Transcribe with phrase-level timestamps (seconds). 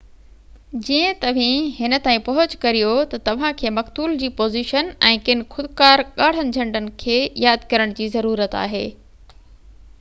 [0.85, 6.03] جيئن توهن هن تائين پهچ ڪريو ته توهان کي مقتول جي پوزيشن ۽ ڪن خوڪار
[6.23, 8.85] ڳاڙهن جهنڊن کي ياد ڪرڻ جي ضرورت آهي